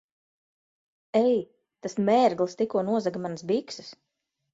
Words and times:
Ei! 1.19 1.35
Tas 1.85 1.95
mērglis 2.07 2.57
tikko 2.63 2.83
nozaga 2.89 3.23
manas 3.27 3.45
bikses! 3.53 3.93